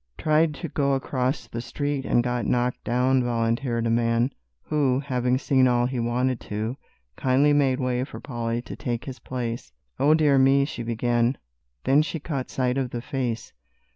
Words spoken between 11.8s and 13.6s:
then she caught sight of the face.